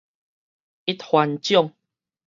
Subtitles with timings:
[0.85, 1.73] 一番獎